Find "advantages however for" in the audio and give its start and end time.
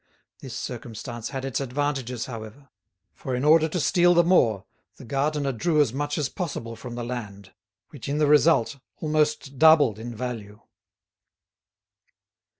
1.59-3.35